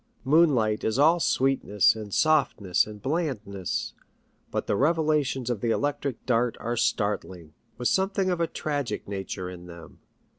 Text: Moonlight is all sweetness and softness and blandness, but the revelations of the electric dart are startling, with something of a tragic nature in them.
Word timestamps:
Moonlight 0.23 0.83
is 0.83 0.97
all 0.97 1.19
sweetness 1.19 1.95
and 1.95 2.11
softness 2.11 2.87
and 2.87 3.03
blandness, 3.03 3.93
but 4.49 4.65
the 4.65 4.75
revelations 4.75 5.47
of 5.47 5.61
the 5.61 5.69
electric 5.69 6.25
dart 6.25 6.57
are 6.59 6.75
startling, 6.75 7.53
with 7.77 7.87
something 7.87 8.31
of 8.31 8.41
a 8.41 8.47
tragic 8.47 9.07
nature 9.07 9.47
in 9.47 9.67
them. 9.67 9.99